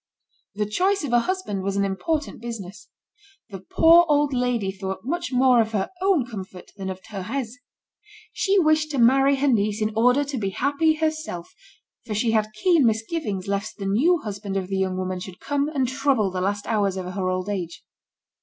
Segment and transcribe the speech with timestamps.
[0.55, 2.87] The choice of a husband was an important business.
[3.51, 7.51] The poor old lady thought much more of her own comfort than of Thérèse.
[8.33, 11.53] She wished to marry her niece in order to be happy herself,
[12.07, 15.69] for she had keen misgivings lest the new husband of the young woman should come
[15.69, 17.83] and trouble the last hours of her old age.